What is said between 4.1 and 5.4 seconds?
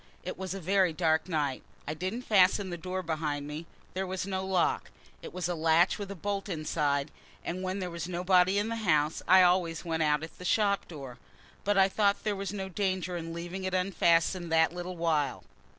no lock; it